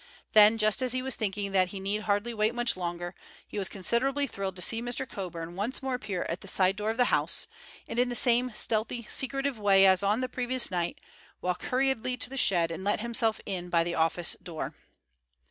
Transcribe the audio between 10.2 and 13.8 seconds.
the previous night, walk hurriedly to the shed and let himself in